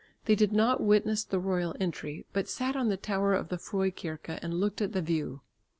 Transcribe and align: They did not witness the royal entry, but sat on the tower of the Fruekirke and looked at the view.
They 0.25 0.33
did 0.33 0.51
not 0.51 0.81
witness 0.81 1.23
the 1.23 1.37
royal 1.39 1.75
entry, 1.79 2.25
but 2.33 2.49
sat 2.49 2.75
on 2.75 2.89
the 2.89 2.97
tower 2.97 3.35
of 3.35 3.49
the 3.49 3.59
Fruekirke 3.59 4.39
and 4.41 4.55
looked 4.55 4.81
at 4.81 4.93
the 4.93 5.01
view. 5.03 5.41